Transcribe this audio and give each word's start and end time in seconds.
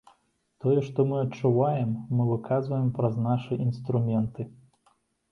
Тое, 0.63 0.75
што 0.85 1.03
мы 1.09 1.17
адчуваем, 1.25 1.91
мы 2.19 2.23
выказваем 2.29 2.87
праз 2.95 3.19
нашы 3.27 3.59
інструменты. 3.67 4.47